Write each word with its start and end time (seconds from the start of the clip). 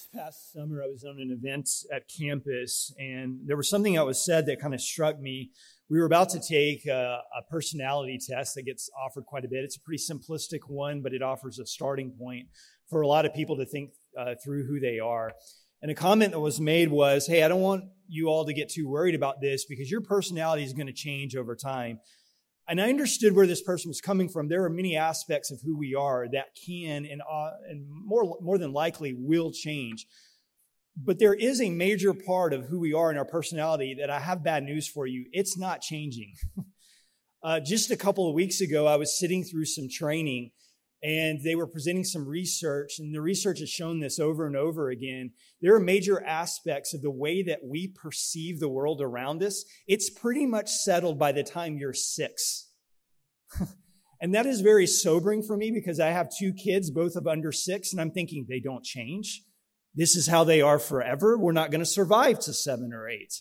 this 0.00 0.22
past 0.22 0.52
summer, 0.52 0.82
I 0.82 0.86
was 0.86 1.04
on 1.04 1.20
an 1.20 1.30
event 1.30 1.68
at 1.94 2.04
campus, 2.08 2.94
and 2.98 3.40
there 3.44 3.56
was 3.56 3.68
something 3.68 3.94
that 3.94 4.06
was 4.06 4.24
said 4.24 4.46
that 4.46 4.60
kind 4.60 4.72
of 4.72 4.80
struck 4.80 5.20
me. 5.20 5.50
We 5.88 5.98
were 5.98 6.06
about 6.06 6.30
to 6.30 6.40
take 6.40 6.86
a, 6.86 7.18
a, 7.36 7.50
personality 7.50 8.18
test 8.18 8.54
that 8.54 8.62
gets 8.62 8.88
offered 8.98 9.26
quite 9.26 9.44
a 9.44 9.48
bit. 9.48 9.64
It's 9.64 9.76
a 9.76 9.80
pretty 9.80 10.02
simplistic 10.02 10.60
one, 10.68 11.02
but 11.02 11.12
it 11.12 11.22
offers 11.22 11.58
a 11.58 11.66
starting 11.66 12.12
point 12.12 12.46
for 12.88 13.02
a 13.02 13.08
lot 13.08 13.26
of 13.26 13.34
people 13.34 13.56
to 13.56 13.66
think 13.66 13.90
uh, 14.18 14.34
through 14.42 14.66
who 14.66 14.80
they 14.80 15.00
are. 15.00 15.32
And 15.82 15.90
a 15.90 15.94
comment 15.94 16.32
that 16.32 16.40
was 16.40 16.60
made 16.60 16.90
was, 16.90 17.26
Hey, 17.26 17.42
I 17.42 17.48
don't 17.48 17.60
want 17.60 17.84
you 18.08 18.28
all 18.28 18.46
to 18.46 18.54
get 18.54 18.70
too 18.70 18.88
worried 18.88 19.14
about 19.14 19.40
this 19.40 19.64
because 19.64 19.90
your 19.90 20.00
personality 20.00 20.62
is 20.62 20.72
going 20.72 20.86
to 20.86 20.92
change 20.92 21.36
over 21.36 21.56
time. 21.56 22.00
And 22.70 22.80
I 22.80 22.88
understood 22.88 23.34
where 23.34 23.48
this 23.48 23.62
person 23.62 23.88
was 23.88 24.00
coming 24.00 24.28
from. 24.28 24.46
There 24.46 24.64
are 24.64 24.70
many 24.70 24.96
aspects 24.96 25.50
of 25.50 25.60
who 25.60 25.76
we 25.76 25.96
are 25.96 26.28
that 26.30 26.56
can 26.64 27.04
and, 27.04 27.20
uh, 27.20 27.50
and 27.68 27.84
more, 27.90 28.38
more 28.40 28.58
than 28.58 28.72
likely 28.72 29.12
will 29.12 29.50
change. 29.50 30.06
But 30.96 31.18
there 31.18 31.34
is 31.34 31.60
a 31.60 31.68
major 31.68 32.14
part 32.14 32.52
of 32.52 32.66
who 32.66 32.78
we 32.78 32.92
are 32.92 33.10
in 33.10 33.18
our 33.18 33.24
personality 33.24 33.96
that 33.98 34.08
I 34.08 34.20
have 34.20 34.44
bad 34.44 34.62
news 34.62 34.86
for 34.86 35.04
you. 35.04 35.26
It's 35.32 35.58
not 35.58 35.80
changing. 35.80 36.34
uh, 37.42 37.58
just 37.58 37.90
a 37.90 37.96
couple 37.96 38.28
of 38.28 38.36
weeks 38.36 38.60
ago, 38.60 38.86
I 38.86 38.94
was 38.94 39.18
sitting 39.18 39.42
through 39.42 39.64
some 39.64 39.88
training 39.90 40.52
and 41.02 41.40
they 41.42 41.54
were 41.54 41.66
presenting 41.66 42.04
some 42.04 42.26
research, 42.26 42.98
and 42.98 43.14
the 43.14 43.22
research 43.22 43.60
has 43.60 43.70
shown 43.70 44.00
this 44.00 44.18
over 44.18 44.46
and 44.46 44.56
over 44.56 44.90
again. 44.90 45.32
There 45.62 45.74
are 45.74 45.80
major 45.80 46.22
aspects 46.22 46.92
of 46.92 47.00
the 47.00 47.10
way 47.10 47.42
that 47.44 47.60
we 47.64 47.88
perceive 47.88 48.60
the 48.60 48.68
world 48.68 49.00
around 49.00 49.42
us. 49.42 49.64
It's 49.86 50.10
pretty 50.10 50.46
much 50.46 50.70
settled 50.70 51.18
by 51.18 51.32
the 51.32 51.42
time 51.42 51.78
you're 51.78 51.94
six. 51.94 52.68
and 54.20 54.34
that 54.34 54.44
is 54.44 54.60
very 54.60 54.86
sobering 54.86 55.42
for 55.42 55.56
me 55.56 55.70
because 55.70 56.00
I 56.00 56.08
have 56.08 56.28
two 56.38 56.52
kids, 56.52 56.90
both 56.90 57.16
of 57.16 57.26
under 57.26 57.50
six, 57.50 57.92
and 57.92 58.00
I'm 58.00 58.10
thinking 58.10 58.46
they 58.48 58.60
don't 58.60 58.84
change. 58.84 59.42
This 59.94 60.16
is 60.16 60.28
how 60.28 60.44
they 60.44 60.60
are 60.60 60.78
forever. 60.78 61.36
We're 61.38 61.52
not 61.52 61.70
going 61.70 61.80
to 61.80 61.86
survive 61.86 62.40
to 62.40 62.52
seven 62.52 62.92
or 62.92 63.08
eight. 63.08 63.40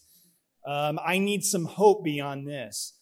Um, 0.65 0.99
I 1.05 1.19
need 1.19 1.43
some 1.43 1.65
hope 1.65 2.03
beyond 2.03 2.47
this. 2.47 2.93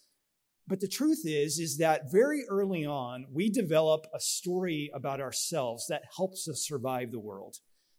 But 0.68 0.82
the 0.82 0.88
truth 0.88 1.22
is, 1.24 1.60
is 1.60 1.78
that 1.78 2.12
very 2.12 2.44
early 2.50 2.86
on, 2.86 3.26
we 3.32 3.50
develop 3.50 4.06
a 4.14 4.20
story 4.20 4.92
about 4.94 5.22
ourselves 5.22 5.86
that 5.90 6.04
helps 6.16 6.48
us 6.50 6.66
survive 6.68 7.12
the 7.12 7.20
world. 7.20 7.56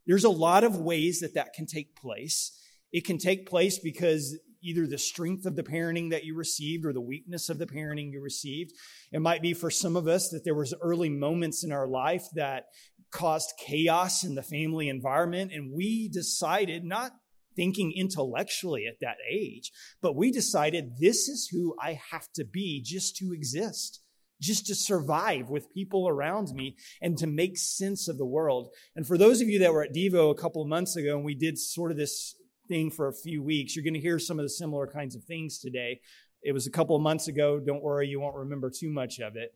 There's 0.06 0.24
a 0.24 0.30
lot 0.30 0.64
of 0.64 0.76
ways 0.76 1.20
that 1.20 1.34
that 1.34 1.54
can 1.54 1.66
take 1.66 1.96
place. 1.96 2.52
It 2.92 3.04
can 3.04 3.18
take 3.18 3.48
place 3.48 3.78
because 3.78 4.38
either 4.62 4.86
the 4.86 4.98
strength 4.98 5.46
of 5.46 5.56
the 5.56 5.62
parenting 5.62 6.10
that 6.10 6.24
you 6.24 6.34
received 6.34 6.84
or 6.84 6.92
the 6.92 7.00
weakness 7.00 7.48
of 7.48 7.58
the 7.58 7.66
parenting 7.66 8.12
you 8.12 8.20
received. 8.20 8.72
It 9.12 9.20
might 9.20 9.42
be 9.42 9.54
for 9.54 9.70
some 9.70 9.96
of 9.96 10.08
us 10.08 10.30
that 10.30 10.44
there 10.44 10.54
was 10.54 10.74
early 10.82 11.08
moments 11.08 11.64
in 11.64 11.72
our 11.72 11.86
life 11.86 12.24
that 12.34 12.64
caused 13.10 13.52
chaos 13.64 14.24
in 14.24 14.34
the 14.34 14.42
family 14.42 14.88
environment 14.88 15.52
and 15.52 15.72
we 15.72 16.08
decided 16.08 16.84
not 16.84 17.12
thinking 17.58 17.92
intellectually 17.96 18.86
at 18.86 19.00
that 19.00 19.16
age. 19.28 19.72
But 20.00 20.14
we 20.14 20.30
decided 20.30 20.98
this 21.00 21.28
is 21.28 21.48
who 21.52 21.74
I 21.82 21.98
have 22.12 22.28
to 22.36 22.44
be 22.44 22.80
just 22.80 23.16
to 23.16 23.32
exist, 23.32 24.00
just 24.40 24.66
to 24.66 24.76
survive 24.76 25.50
with 25.50 25.74
people 25.74 26.08
around 26.08 26.50
me 26.54 26.76
and 27.02 27.18
to 27.18 27.26
make 27.26 27.58
sense 27.58 28.06
of 28.06 28.16
the 28.16 28.24
world. 28.24 28.70
And 28.94 29.04
for 29.04 29.18
those 29.18 29.40
of 29.40 29.48
you 29.48 29.58
that 29.58 29.72
were 29.72 29.82
at 29.82 29.92
Devo 29.92 30.30
a 30.30 30.40
couple 30.40 30.62
of 30.62 30.68
months 30.68 30.94
ago 30.94 31.16
and 31.16 31.24
we 31.24 31.34
did 31.34 31.58
sort 31.58 31.90
of 31.90 31.96
this 31.96 32.36
thing 32.68 32.92
for 32.92 33.08
a 33.08 33.12
few 33.12 33.42
weeks, 33.42 33.74
you're 33.74 33.84
going 33.84 33.94
to 33.94 34.00
hear 34.00 34.20
some 34.20 34.38
of 34.38 34.44
the 34.44 34.50
similar 34.50 34.86
kinds 34.86 35.16
of 35.16 35.24
things 35.24 35.58
today. 35.58 35.98
It 36.44 36.52
was 36.52 36.68
a 36.68 36.70
couple 36.70 36.94
of 36.94 37.02
months 37.02 37.26
ago. 37.26 37.58
Don't 37.58 37.82
worry, 37.82 38.06
you 38.06 38.20
won't 38.20 38.36
remember 38.36 38.70
too 38.70 38.90
much 38.90 39.18
of 39.18 39.34
it. 39.34 39.50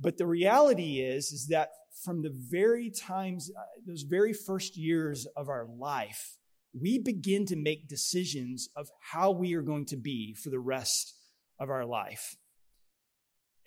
But 0.00 0.18
the 0.18 0.26
reality 0.26 1.00
is, 1.00 1.30
is 1.30 1.46
that 1.50 1.68
from 2.04 2.22
the 2.22 2.34
very 2.34 2.90
times, 2.90 3.50
uh, 3.56 3.62
those 3.86 4.02
very 4.02 4.32
first 4.32 4.76
years 4.76 5.26
of 5.36 5.48
our 5.48 5.66
life, 5.78 6.38
we 6.72 6.98
begin 6.98 7.46
to 7.46 7.56
make 7.56 7.88
decisions 7.88 8.68
of 8.76 8.90
how 9.12 9.30
we 9.30 9.54
are 9.54 9.62
going 9.62 9.86
to 9.86 9.96
be 9.96 10.34
for 10.34 10.50
the 10.50 10.58
rest 10.58 11.14
of 11.58 11.70
our 11.70 11.84
life. 11.84 12.36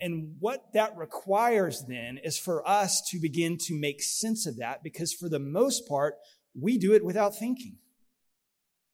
And 0.00 0.36
what 0.40 0.72
that 0.74 0.96
requires 0.96 1.84
then 1.86 2.18
is 2.22 2.36
for 2.36 2.68
us 2.68 3.02
to 3.10 3.20
begin 3.20 3.56
to 3.66 3.78
make 3.78 4.02
sense 4.02 4.46
of 4.46 4.56
that 4.56 4.82
because 4.82 5.12
for 5.12 5.28
the 5.28 5.38
most 5.38 5.88
part, 5.88 6.14
we 6.60 6.76
do 6.76 6.92
it 6.92 7.04
without 7.04 7.36
thinking. 7.36 7.76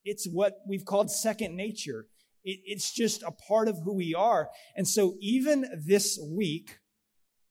It's 0.05 0.29
what 0.31 0.59
we've 0.67 0.85
called 0.85 1.11
second 1.11 1.57
nature. 1.57 2.07
It, 2.45 2.61
it's 2.65 2.93
just 2.93 3.23
a 3.23 3.31
part 3.31 3.69
of 3.69 3.79
who 3.85 3.95
we 3.95 4.15
are. 4.15 4.51
And 4.77 4.87
so 4.87 5.15
even 5.21 5.67
this 5.87 6.19
week, 6.31 6.79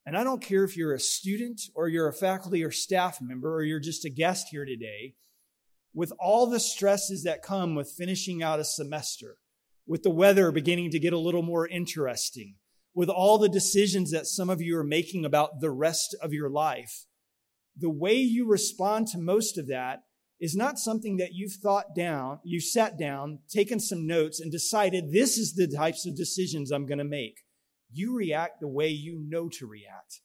and 0.05 0.15
I 0.15 0.23
don't 0.23 0.41
care 0.41 0.63
if 0.63 0.77
you're 0.77 0.93
a 0.93 0.99
student 0.99 1.61
or 1.75 1.87
you're 1.87 2.07
a 2.07 2.13
faculty 2.13 2.63
or 2.63 2.71
staff 2.71 3.19
member 3.21 3.55
or 3.55 3.63
you're 3.63 3.79
just 3.79 4.05
a 4.05 4.09
guest 4.09 4.47
here 4.51 4.65
today, 4.65 5.15
with 5.97 6.13
all 6.19 6.45
the 6.45 6.59
stresses 6.59 7.23
that 7.23 7.41
come 7.41 7.73
with 7.73 7.89
finishing 7.89 8.43
out 8.43 8.59
a 8.59 8.63
semester, 8.63 9.35
with 9.87 10.03
the 10.03 10.11
weather 10.11 10.51
beginning 10.51 10.91
to 10.91 10.99
get 10.99 11.11
a 11.11 11.17
little 11.17 11.41
more 11.41 11.67
interesting, 11.67 12.53
with 12.93 13.09
all 13.09 13.39
the 13.39 13.49
decisions 13.49 14.11
that 14.11 14.27
some 14.27 14.47
of 14.47 14.61
you 14.61 14.77
are 14.77 14.83
making 14.83 15.25
about 15.25 15.59
the 15.59 15.71
rest 15.71 16.15
of 16.21 16.31
your 16.31 16.51
life, 16.51 17.07
the 17.75 17.89
way 17.89 18.13
you 18.13 18.47
respond 18.47 19.07
to 19.07 19.17
most 19.17 19.57
of 19.57 19.67
that 19.69 20.03
is 20.39 20.55
not 20.55 20.77
something 20.77 21.17
that 21.17 21.33
you've 21.33 21.53
thought 21.63 21.95
down, 21.95 22.37
you 22.43 22.61
sat 22.61 22.95
down, 22.99 23.39
taken 23.51 23.79
some 23.79 24.05
notes, 24.05 24.39
and 24.39 24.51
decided 24.51 25.11
this 25.11 25.35
is 25.35 25.55
the 25.55 25.67
types 25.67 26.05
of 26.05 26.15
decisions 26.15 26.69
I'm 26.69 26.85
going 26.85 26.99
to 26.99 27.03
make. 27.03 27.39
You 27.91 28.15
react 28.15 28.59
the 28.59 28.67
way 28.67 28.89
you 28.89 29.25
know 29.27 29.49
to 29.53 29.65
react. 29.65 30.21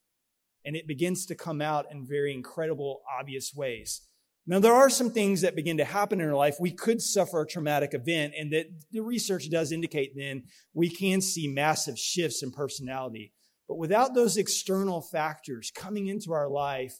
And 0.67 0.77
it 0.77 0.87
begins 0.87 1.25
to 1.27 1.35
come 1.35 1.63
out 1.63 1.87
in 1.91 2.07
very 2.07 2.35
incredible, 2.35 3.01
obvious 3.19 3.55
ways. 3.57 4.03
Now, 4.45 4.59
there 4.59 4.75
are 4.75 4.91
some 4.91 5.11
things 5.11 5.43
that 5.43 5.55
begin 5.55 5.77
to 5.77 5.85
happen 5.85 6.21
in 6.21 6.29
our 6.29 6.35
life. 6.35 6.57
We 6.59 6.73
could 6.73 7.01
suffer 7.01 7.43
a 7.43 7.47
traumatic 7.47 7.95
event, 7.95 8.35
and 8.37 8.53
that 8.53 8.67
the 8.91 9.01
research 9.01 9.49
does 9.51 9.71
indicate 9.71 10.15
then 10.17 10.45
we 10.75 10.89
can 10.89 11.21
see 11.21 11.47
massive 11.47 11.97
shifts 11.97 12.43
in 12.43 12.51
personality. 12.51 13.33
But 13.69 13.79
without 13.79 14.15
those 14.15 14.37
external 14.37 15.01
factors 15.01 15.71
coming 15.75 16.09
into 16.09 16.33
our 16.33 16.49
life, 16.49 16.99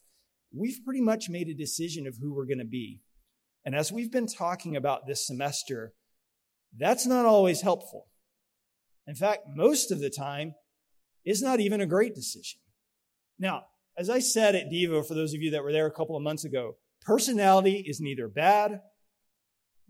we've 0.55 0.85
pretty 0.85 1.01
much 1.01 1.29
made 1.29 1.49
a 1.49 1.55
decision 1.55 2.07
of 2.07 2.17
who 2.21 2.33
we're 2.33 2.47
going 2.47 2.59
to 2.59 2.65
be. 2.65 3.03
And 3.65 3.75
as 3.75 3.91
we've 3.91 4.13
been 4.13 4.29
talking 4.29 4.77
about 4.77 5.07
this 5.07 5.27
semester, 5.27 5.95
that's 6.79 7.07
not 7.07 7.27
always 7.27 7.61
helpful. 7.63 8.07
In 9.07 9.15
fact, 9.17 9.43
most 9.55 9.91
of 9.91 10.01
the 10.01 10.11
time, 10.11 10.55
it's 11.25 11.43
not 11.43 11.61
even 11.61 11.81
a 11.81 11.87
great 11.87 12.15
decision. 12.15 12.61
Now, 13.39 13.65
as 13.99 14.09
I 14.09 14.21
said 14.21 14.55
at 14.55 14.71
Devo, 14.71 15.07
for 15.07 15.15
those 15.15 15.35
of 15.35 15.43
you 15.43 15.51
that 15.51 15.65
were 15.65 15.73
there 15.73 15.87
a 15.87 15.93
couple 15.93 16.17
of 16.17 16.23
months 16.23 16.45
ago, 16.45 16.77
Personality 17.05 17.85
is 17.87 18.01
neither 18.01 18.29
bad 18.29 18.81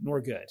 nor 0.00 0.20
good. 0.20 0.46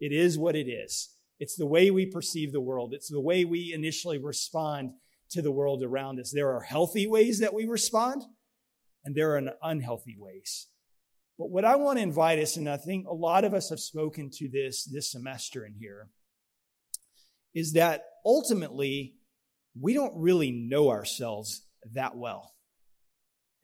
It 0.00 0.12
is 0.12 0.38
what 0.38 0.56
it 0.56 0.68
is. 0.68 1.10
It's 1.38 1.56
the 1.56 1.66
way 1.66 1.90
we 1.90 2.06
perceive 2.06 2.52
the 2.52 2.60
world. 2.60 2.94
It's 2.94 3.10
the 3.10 3.20
way 3.20 3.44
we 3.44 3.72
initially 3.74 4.18
respond 4.18 4.92
to 5.30 5.42
the 5.42 5.52
world 5.52 5.82
around 5.82 6.18
us. 6.18 6.30
There 6.30 6.54
are 6.54 6.60
healthy 6.60 7.06
ways 7.06 7.40
that 7.40 7.54
we 7.54 7.66
respond, 7.66 8.22
and 9.04 9.14
there 9.14 9.36
are 9.36 9.42
unhealthy 9.62 10.16
ways. 10.18 10.68
But 11.38 11.50
what 11.50 11.66
I 11.66 11.76
want 11.76 11.98
to 11.98 12.02
invite 12.02 12.38
us, 12.38 12.56
and 12.56 12.68
I 12.68 12.78
think 12.78 13.06
a 13.06 13.14
lot 13.14 13.44
of 13.44 13.52
us 13.52 13.68
have 13.68 13.80
spoken 13.80 14.30
to 14.34 14.48
this 14.48 14.84
this 14.84 15.10
semester 15.10 15.66
in 15.66 15.74
here, 15.74 16.08
is 17.54 17.74
that 17.74 18.04
ultimately 18.24 19.16
we 19.78 19.92
don't 19.92 20.14
really 20.16 20.50
know 20.50 20.88
ourselves 20.88 21.66
that 21.92 22.16
well. 22.16 22.55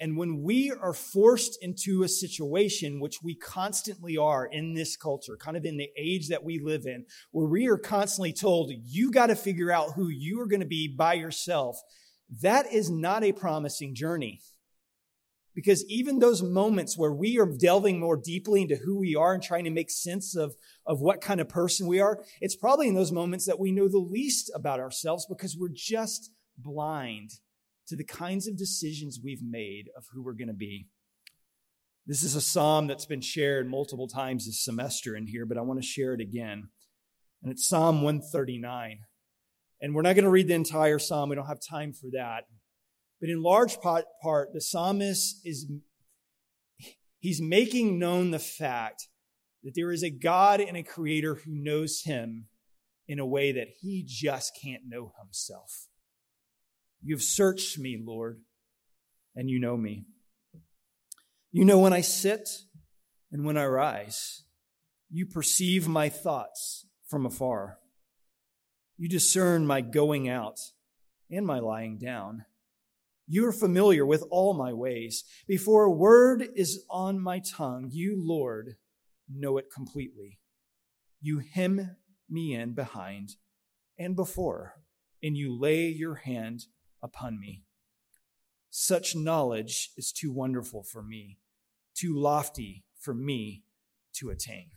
And 0.03 0.17
when 0.17 0.43
we 0.43 0.73
are 0.73 0.93
forced 0.93 1.63
into 1.63 2.03
a 2.03 2.09
situation, 2.09 2.99
which 2.99 3.23
we 3.23 3.37
constantly 3.37 4.17
are 4.17 4.47
in 4.47 4.75
this 4.75 4.97
culture, 4.97 5.37
kind 5.37 5.57
of 5.57 5.65
in 5.65 5.77
the 5.77 5.91
age 5.97 6.27
that 6.31 6.43
we 6.43 6.59
live 6.59 6.87
in, 6.87 7.07
where 7.31 7.47
we 7.47 7.69
are 7.69 7.79
constantly 7.79 8.33
told, 8.33 8.73
you 8.85 9.13
got 9.13 9.29
to 9.29 9.37
figure 9.37 9.71
out 9.71 9.93
who 9.95 10.09
you 10.09 10.41
are 10.41 10.49
going 10.49 10.59
to 10.59 10.67
be 10.67 10.89
by 10.89 11.15
yourself, 11.15 11.81
that 12.41 12.67
is 12.73 12.91
not 12.91 13.23
a 13.23 13.31
promising 13.31 13.95
journey. 13.95 14.41
Because 15.55 15.85
even 15.85 16.19
those 16.19 16.43
moments 16.43 16.99
where 16.99 17.13
we 17.13 17.39
are 17.39 17.47
delving 17.47 18.01
more 18.01 18.17
deeply 18.17 18.63
into 18.63 18.75
who 18.75 18.99
we 18.99 19.15
are 19.15 19.35
and 19.35 19.43
trying 19.43 19.65
to 19.65 19.71
make 19.71 19.89
sense 19.89 20.35
of, 20.35 20.57
of 20.85 21.01
what 21.01 21.21
kind 21.21 21.41
of 21.41 21.49
person 21.49 21.87
we 21.87 22.01
are, 22.01 22.25
it's 22.41 22.57
probably 22.57 22.89
in 22.89 22.97
those 22.97 23.13
moments 23.13 23.47
that 23.47 23.61
we 23.61 23.71
know 23.71 23.87
the 23.87 23.99
least 23.99 24.51
about 24.53 24.81
ourselves 24.81 25.27
because 25.27 25.57
we're 25.57 25.69
just 25.73 26.33
blind 26.59 27.35
to 27.89 27.97
the 27.97 28.05
kinds 28.05 28.47
of 28.47 28.57
decisions 28.57 29.21
we've 29.23 29.43
made 29.43 29.91
of 29.97 30.05
who 30.13 30.23
we're 30.23 30.33
going 30.33 30.49
to 30.49 30.55
be. 30.55 30.89
This 32.07 32.23
is 32.23 32.35
a 32.35 32.41
psalm 32.41 32.89
that's 32.89 33.07
been 33.07 33.21
shared 33.21 33.71
multiple 33.71 34.09
times 34.09 34.47
this 34.47 34.65
semester 34.65 35.15
in 35.15 35.27
here, 35.27 35.47
but 35.47 35.57
I 35.57 35.63
want 35.63 35.81
to 35.81 35.87
share 35.87 36.15
it 36.15 36.21
again. 36.21 36.69
And 37.43 37.53
it's 37.53 37.69
Psalm 37.69 38.03
139. 38.03 38.99
And 39.81 39.95
we're 39.95 40.03
not 40.03 40.15
going 40.15 40.25
to 40.25 40.31
read 40.31 40.49
the 40.49 40.55
entire 40.55 40.99
psalm, 40.99 41.29
we 41.29 41.37
don't 41.37 41.47
have 41.47 41.61
time 41.61 41.93
for 41.93 42.09
that. 42.13 42.45
But 43.21 43.31
in 43.31 43.43
large 43.43 43.81
part, 43.81 44.07
the 44.53 44.61
psalmist 44.61 45.41
is 45.45 45.71
he's 47.21 47.41
making 47.41 47.99
known 47.99 48.33
the 48.33 48.41
fact 48.41 49.09
that 49.63 49.75
there 49.77 49.93
is 49.93 50.03
a 50.03 50.11
God 50.11 50.61
and 50.61 50.77
a 50.77 50.83
creator 50.83 51.37
who 51.37 51.53
knows 51.55 52.03
him 52.03 52.47
in 53.07 53.21
a 53.21 53.27
way 53.27 53.53
that 53.53 53.69
he 53.81 54.05
just 54.07 54.59
can't 54.61 54.83
know 54.89 55.13
himself. 55.21 55.87
You've 57.03 57.23
searched 57.23 57.79
me, 57.79 58.01
Lord, 58.03 58.41
and 59.35 59.51
you 59.51 59.59
know 59.59 59.77
me. 59.77 60.05
You 61.51 61.65
know 61.65 61.79
when 61.79 61.93
I 61.93 62.01
sit 62.01 62.49
and 63.31 63.45
when 63.45 63.57
I 63.57 63.67
rise. 63.67 64.45
You 65.11 65.27
perceive 65.27 65.89
my 65.89 66.09
thoughts 66.09 66.87
from 67.07 67.27
afar. 67.27 67.79
You 68.97 69.09
discern 69.09 69.67
my 69.67 69.81
going 69.81 70.29
out 70.29 70.61
and 71.31 71.45
my 71.45 71.59
lying 71.59 71.99
down. 71.99 72.45
You 73.27 73.47
are 73.47 73.53
familiar 73.53 74.07
with 74.07 74.25
all 74.31 74.55
my 74.55 74.73
ways. 74.73 75.25
Before 75.47 75.85
a 75.85 75.91
word 75.91 76.47
is 76.55 76.85
on 76.89 77.21
my 77.21 77.41
tongue, 77.41 77.89
you, 77.91 78.15
Lord, 78.17 78.77
know 79.29 79.59
it 79.59 79.67
completely. 79.75 80.39
You 81.21 81.41
hem 81.41 81.97
me 82.29 82.55
in 82.55 82.75
behind 82.75 83.37
and 83.99 84.15
before, 84.15 84.75
and 85.23 85.37
you 85.37 85.59
lay 85.59 85.87
your 85.87 86.17
hand 86.17 86.65
upon 87.03 87.39
me. 87.39 87.65
Such 88.71 89.15
knowledge 89.15 89.91
is 89.97 90.13
too 90.13 90.33
wonderful 90.33 90.83
for 90.83 91.03
me, 91.03 91.39
too 91.95 92.19
lofty 92.19 92.85
for 92.99 93.13
me 93.13 93.65
to 94.15 94.31
attain. 94.31 94.71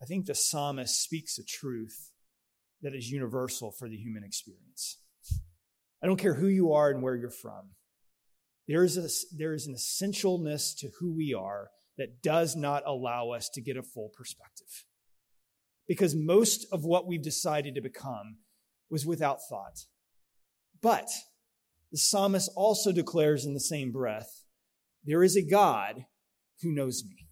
I 0.00 0.06
think 0.06 0.26
the 0.26 0.34
psalmist 0.34 1.02
speaks 1.02 1.38
a 1.38 1.44
truth 1.44 2.10
that 2.82 2.94
is 2.94 3.10
universal 3.10 3.72
for 3.72 3.88
the 3.88 3.96
human 3.96 4.24
experience. 4.24 4.98
I 6.02 6.06
don't 6.06 6.18
care 6.18 6.34
who 6.34 6.48
you 6.48 6.72
are 6.72 6.90
and 6.90 7.02
where 7.02 7.16
you're 7.16 7.30
from. 7.30 7.70
There 8.68 8.84
is, 8.84 8.96
a, 8.96 9.08
there 9.36 9.54
is 9.54 9.66
an 9.66 9.74
essentialness 9.74 10.76
to 10.78 10.90
who 11.00 11.14
we 11.14 11.34
are 11.34 11.70
that 11.96 12.22
does 12.22 12.56
not 12.56 12.82
allow 12.86 13.30
us 13.30 13.48
to 13.50 13.62
get 13.62 13.76
a 13.76 13.82
full 13.82 14.10
perspective. 14.16 14.84
Because 15.86 16.14
most 16.14 16.66
of 16.72 16.84
what 16.84 17.06
we've 17.06 17.22
decided 17.22 17.74
to 17.74 17.80
become 17.80 18.38
was 18.94 19.04
without 19.04 19.40
thought. 19.50 19.86
But 20.80 21.08
the 21.90 21.98
psalmist 21.98 22.48
also 22.54 22.92
declares 22.92 23.44
in 23.44 23.54
the 23.54 23.60
same 23.60 23.90
breath 23.90 24.44
there 25.04 25.24
is 25.24 25.36
a 25.36 25.42
God 25.42 26.04
who 26.62 26.72
knows 26.72 27.02
me. 27.04 27.26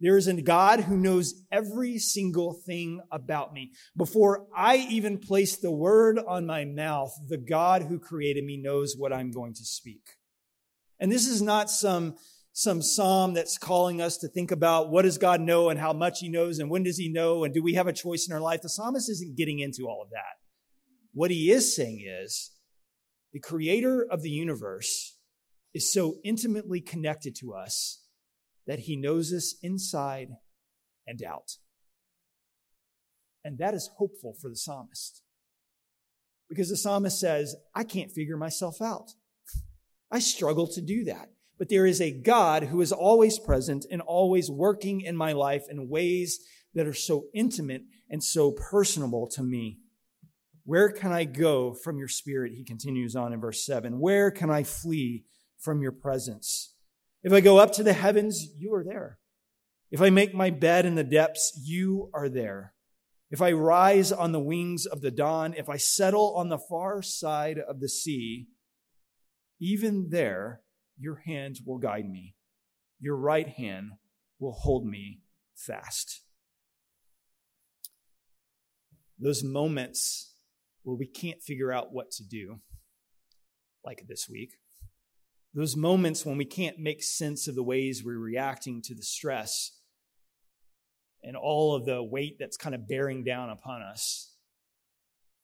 There 0.00 0.16
is 0.16 0.26
a 0.26 0.42
God 0.42 0.80
who 0.80 0.96
knows 0.96 1.34
every 1.52 1.98
single 1.98 2.52
thing 2.52 3.00
about 3.12 3.52
me. 3.52 3.70
Before 3.96 4.46
I 4.56 4.78
even 4.90 5.18
place 5.18 5.56
the 5.56 5.70
word 5.70 6.18
on 6.18 6.46
my 6.46 6.64
mouth, 6.64 7.12
the 7.28 7.38
God 7.38 7.82
who 7.82 8.00
created 8.00 8.44
me 8.44 8.56
knows 8.56 8.94
what 8.98 9.12
I'm 9.12 9.30
going 9.30 9.54
to 9.54 9.64
speak. 9.64 10.02
And 10.98 11.12
this 11.12 11.28
is 11.28 11.40
not 11.40 11.70
some, 11.70 12.16
some 12.52 12.82
psalm 12.82 13.34
that's 13.34 13.56
calling 13.56 14.00
us 14.00 14.16
to 14.18 14.28
think 14.28 14.50
about 14.50 14.90
what 14.90 15.02
does 15.02 15.18
God 15.18 15.40
know 15.40 15.68
and 15.68 15.78
how 15.78 15.92
much 15.92 16.18
he 16.18 16.28
knows 16.28 16.58
and 16.58 16.68
when 16.68 16.82
does 16.82 16.98
he 16.98 17.08
know 17.08 17.44
and 17.44 17.54
do 17.54 17.62
we 17.62 17.74
have 17.74 17.86
a 17.86 17.92
choice 17.92 18.26
in 18.28 18.34
our 18.34 18.40
life. 18.40 18.62
The 18.62 18.68
psalmist 18.68 19.08
isn't 19.08 19.36
getting 19.36 19.60
into 19.60 19.86
all 19.88 20.02
of 20.02 20.10
that. 20.10 20.47
What 21.18 21.32
he 21.32 21.50
is 21.50 21.74
saying 21.74 22.04
is 22.06 22.52
the 23.32 23.40
creator 23.40 24.06
of 24.08 24.22
the 24.22 24.30
universe 24.30 25.16
is 25.74 25.92
so 25.92 26.18
intimately 26.22 26.80
connected 26.80 27.34
to 27.40 27.54
us 27.54 28.04
that 28.68 28.78
he 28.78 28.94
knows 28.94 29.32
us 29.32 29.56
inside 29.60 30.28
and 31.08 31.20
out. 31.24 31.56
And 33.44 33.58
that 33.58 33.74
is 33.74 33.90
hopeful 33.96 34.36
for 34.40 34.48
the 34.48 34.54
psalmist. 34.54 35.24
Because 36.48 36.68
the 36.68 36.76
psalmist 36.76 37.18
says, 37.18 37.56
I 37.74 37.82
can't 37.82 38.12
figure 38.12 38.36
myself 38.36 38.80
out. 38.80 39.10
I 40.12 40.20
struggle 40.20 40.68
to 40.68 40.80
do 40.80 41.02
that. 41.06 41.30
But 41.58 41.68
there 41.68 41.86
is 41.86 42.00
a 42.00 42.16
God 42.16 42.62
who 42.62 42.80
is 42.80 42.92
always 42.92 43.40
present 43.40 43.86
and 43.90 44.02
always 44.02 44.52
working 44.52 45.00
in 45.00 45.16
my 45.16 45.32
life 45.32 45.64
in 45.68 45.88
ways 45.88 46.38
that 46.74 46.86
are 46.86 46.94
so 46.94 47.24
intimate 47.34 47.82
and 48.08 48.22
so 48.22 48.52
personable 48.52 49.26
to 49.30 49.42
me. 49.42 49.78
Where 50.68 50.90
can 50.90 51.12
I 51.12 51.24
go 51.24 51.72
from 51.72 51.98
your 51.98 52.08
spirit? 52.08 52.52
He 52.54 52.62
continues 52.62 53.16
on 53.16 53.32
in 53.32 53.40
verse 53.40 53.64
7. 53.64 53.98
Where 53.98 54.30
can 54.30 54.50
I 54.50 54.64
flee 54.64 55.24
from 55.58 55.82
your 55.82 55.92
presence. 55.92 56.74
If 57.22 57.32
I 57.32 57.40
go 57.40 57.58
up 57.58 57.72
to 57.72 57.82
the 57.82 57.92
heavens, 57.92 58.48
you 58.56 58.72
are 58.74 58.84
there. 58.84 59.18
If 59.90 60.00
I 60.00 60.10
make 60.10 60.34
my 60.34 60.50
bed 60.50 60.86
in 60.86 60.94
the 60.94 61.04
depths, 61.04 61.60
you 61.62 62.10
are 62.14 62.28
there. 62.28 62.74
If 63.30 63.42
I 63.42 63.52
rise 63.52 64.12
on 64.12 64.32
the 64.32 64.40
wings 64.40 64.86
of 64.86 65.00
the 65.00 65.10
dawn, 65.10 65.54
if 65.54 65.68
I 65.68 65.76
settle 65.76 66.34
on 66.36 66.48
the 66.48 66.58
far 66.58 67.02
side 67.02 67.58
of 67.58 67.80
the 67.80 67.88
sea, 67.88 68.48
even 69.60 70.08
there 70.10 70.62
your 70.98 71.16
hand 71.26 71.58
will 71.66 71.78
guide 71.78 72.08
me. 72.08 72.34
Your 73.00 73.16
right 73.16 73.48
hand 73.48 73.92
will 74.38 74.52
hold 74.52 74.86
me 74.86 75.20
fast. 75.54 76.22
Those 79.18 79.42
moments 79.42 80.34
where 80.82 80.96
we 80.96 81.06
can't 81.06 81.42
figure 81.42 81.72
out 81.72 81.92
what 81.92 82.10
to 82.12 82.24
do, 82.24 82.60
like 83.84 84.04
this 84.08 84.28
week, 84.28 84.52
those 85.54 85.76
moments 85.76 86.24
when 86.24 86.36
we 86.36 86.44
can't 86.44 86.78
make 86.78 87.02
sense 87.02 87.48
of 87.48 87.54
the 87.54 87.62
ways 87.62 88.02
we're 88.04 88.18
reacting 88.18 88.82
to 88.82 88.94
the 88.94 89.02
stress 89.02 89.72
and 91.22 91.36
all 91.36 91.74
of 91.74 91.84
the 91.84 92.02
weight 92.02 92.36
that's 92.38 92.56
kind 92.56 92.74
of 92.74 92.86
bearing 92.86 93.24
down 93.24 93.50
upon 93.50 93.82
us. 93.82 94.34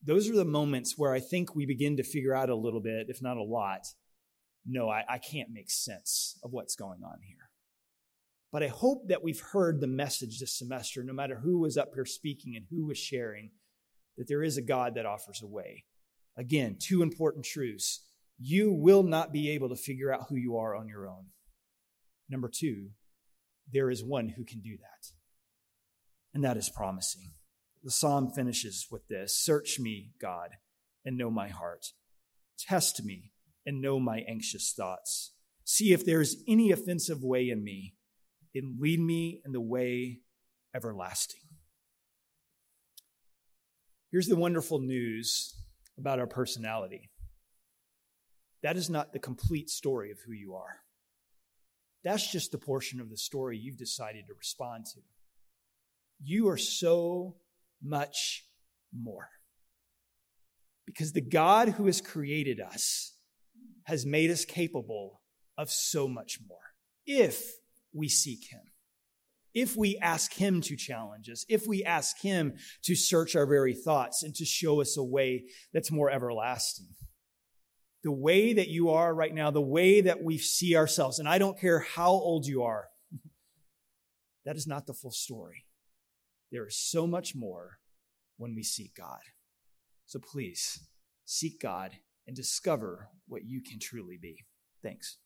Those 0.03 0.29
are 0.29 0.37
the 0.37 0.45
moments 0.45 0.95
where 0.97 1.15
I 1.15 1.21
think 1.21 1.55
we 1.55 1.67
begin 1.67 1.97
to 1.97 2.03
figure 2.03 2.35
out 2.35 2.51
a 2.51 2.55
little 2.55 2.81
bit, 2.81 3.07
if 3.09 3.23
not 3.23 3.39
a 3.39 3.43
lot. 3.43 3.87
No, 4.67 4.89
I, 4.89 5.05
I 5.09 5.19
can't 5.19 5.51
make 5.51 5.71
sense 5.71 6.39
of 6.45 6.53
what's 6.53 6.77
going 6.77 7.01
on 7.03 7.19
here. 7.23 7.51
But 8.53 8.63
I 8.63 8.69
hope 8.69 9.09
that 9.09 9.25
we've 9.25 9.41
heard 9.41 9.81
the 9.81 9.87
message 9.87 10.39
this 10.39 10.57
semester, 10.57 11.03
no 11.03 11.13
matter 11.13 11.41
who 11.43 11.59
was 11.59 11.77
up 11.77 11.93
here 11.95 12.05
speaking 12.05 12.55
and 12.55 12.67
who 12.71 12.87
was 12.87 12.99
sharing, 12.99 13.51
that 14.17 14.29
there 14.29 14.43
is 14.43 14.57
a 14.57 14.63
God 14.63 14.95
that 14.95 15.07
offers 15.07 15.43
a 15.43 15.47
way. 15.47 15.85
Again, 16.37 16.77
two 16.81 17.03
important 17.03 17.45
truths 17.45 18.05
you 18.39 18.73
will 18.73 19.03
not 19.03 19.33
be 19.33 19.51
able 19.51 19.69
to 19.69 19.77
figure 19.77 20.13
out 20.13 20.27
who 20.29 20.37
you 20.37 20.57
are 20.57 20.75
on 20.75 20.89
your 20.89 21.09
own. 21.09 21.27
Number 22.29 22.51
two, 22.53 22.91
there 23.73 23.91
is 23.91 24.03
one 24.03 24.31
who 24.31 24.45
can 24.45 24.61
do 24.61 24.77
that. 24.77 25.09
And 26.33 26.43
that 26.45 26.57
is 26.57 26.69
promising. 26.69 27.33
The 27.83 27.91
psalm 27.91 28.31
finishes 28.31 28.89
with 28.91 29.07
this 29.09 29.37
Search 29.37 29.79
me, 29.79 30.11
God, 30.21 30.51
and 31.05 31.17
know 31.17 31.31
my 31.31 31.49
heart. 31.49 31.87
Test 32.59 33.05
me 33.05 33.33
and 33.67 33.81
know 33.81 34.01
my 34.01 34.25
anxious 34.29 34.73
thoughts. 34.77 35.33
See 35.65 35.93
if 35.93 36.05
there 36.05 36.21
is 36.21 36.43
any 36.49 36.73
offensive 36.73 37.23
way 37.23 37.49
in 37.49 37.63
me, 37.63 37.95
and 38.55 38.79
lead 38.81 39.01
me 39.01 39.41
in 39.45 39.53
the 39.53 39.61
way 39.61 40.21
everlasting. 40.75 41.41
Here's 44.15 44.29
the 44.29 44.37
wonderful 44.37 44.79
news 44.79 45.57
about 45.99 46.21
our 46.21 46.29
personality 46.29 47.11
that 48.63 48.77
is 48.77 48.89
not 48.89 49.13
the 49.13 49.19
complete 49.19 49.69
story 49.69 50.13
of 50.13 50.21
who 50.25 50.31
you 50.31 50.55
are. 50.55 50.77
That's 52.05 52.31
just 52.31 52.53
the 52.53 52.59
portion 52.59 53.01
of 53.01 53.11
the 53.11 53.17
story 53.17 53.59
you've 53.59 53.77
decided 53.77 54.29
to 54.29 54.35
respond 54.35 54.87
to. 54.95 55.01
You 56.23 56.49
are 56.49 56.57
so 56.57 57.35
much 57.83 58.45
more. 58.97 59.31
Because 60.87 61.13
the 61.13 61.21
God 61.21 61.71
who 61.71 61.87
has 61.87 62.01
created 62.01 62.61
us 62.61 63.15
has 63.83 64.07
made 64.07 64.31
us 64.31 64.45
capable 64.45 65.23
of 65.59 65.71
so 65.71 66.07
much 66.07 66.39
more 66.49 66.77
if 67.05 67.55
we 67.93 68.09
seek 68.09 68.45
Him, 68.45 68.63
if 69.55 69.77
we 69.77 69.99
ask 69.99 70.35
Him 70.35 70.61
to 70.63 70.77
challenge 70.77 71.29
us, 71.31 71.45
if 71.49 71.67
we 71.67 71.85
ask 71.85 72.21
Him 72.21 72.55
to 72.83 72.95
search 72.95 73.37
our 73.37 73.47
very 73.47 73.75
thoughts 73.75 74.23
and 74.23 74.35
to 74.35 74.45
show 74.45 74.81
us 74.81 74.97
a 74.97 75.05
way 75.05 75.45
that's 75.73 75.91
more 75.91 76.11
everlasting 76.11 76.89
the 78.05 78.13
way 78.13 78.53
that 78.53 78.69
you 78.69 78.91
are 78.91 79.13
right 79.15 79.35
now, 79.35 79.51
the 79.51 79.63
way 79.63 80.03
that 80.03 80.23
we 80.23 80.37
see 80.37 80.77
ourselves, 80.77 81.19
and 81.19 81.29
I 81.29 81.39
don't 81.39 81.59
care 81.59 81.81
how 81.81 82.11
old 82.11 82.47
you 82.47 82.63
are, 82.63 82.89
that 84.45 84.57
is 84.57 84.67
not 84.67 84.87
the 84.87 84.93
full 84.93 85.11
story. 85.11 85.65
There 86.53 86.67
is 86.67 86.77
so 86.77 87.07
much 87.07 87.35
more 87.35 87.79
when 88.37 88.55
we 88.55 88.63
seek 88.63 88.95
God. 88.95 89.21
So 90.05 90.21
please 90.21 90.87
seek 91.25 91.61
God 91.61 91.93
and 92.27 92.37
discover 92.37 93.09
what 93.27 93.47
you 93.47 93.63
can 93.63 93.79
truly 93.81 94.19
be. 94.21 94.45
Thanks. 94.83 95.17